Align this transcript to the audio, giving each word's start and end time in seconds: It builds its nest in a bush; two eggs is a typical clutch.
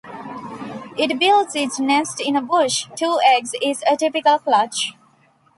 It 0.97 1.19
builds 1.19 1.53
its 1.55 1.79
nest 1.79 2.19
in 2.21 2.35
a 2.35 2.41
bush; 2.41 2.87
two 2.95 3.19
eggs 3.23 3.51
is 3.61 3.83
a 3.87 3.95
typical 3.95 4.39
clutch. 4.39 4.93